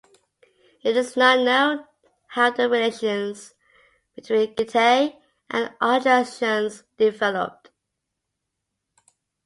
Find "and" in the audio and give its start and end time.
5.51-5.73